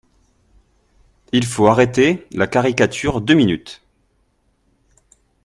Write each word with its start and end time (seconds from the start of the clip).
Il 1.31 1.45
faut 1.45 1.67
arrêter 1.67 2.25
la 2.31 2.47
caricature 2.47 3.21
deux 3.21 3.35
minutes 3.35 3.83